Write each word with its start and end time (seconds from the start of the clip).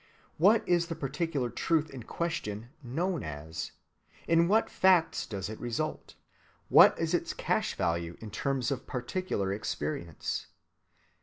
What 0.39 0.67
is 0.67 0.87
the 0.87 0.95
particular 0.95 1.51
truth 1.51 1.91
in 1.91 2.01
question 2.01 2.69
known 2.81 3.21
as? 3.21 3.71
In 4.27 4.47
what 4.47 4.67
facts 4.67 5.27
does 5.27 5.47
it 5.47 5.59
result? 5.59 6.15
What 6.69 6.97
is 6.97 7.13
its 7.13 7.35
cash‐value 7.35 8.17
in 8.19 8.31
terms 8.31 8.71
of 8.71 8.87
particular 8.87 9.53
experience? 9.53 10.47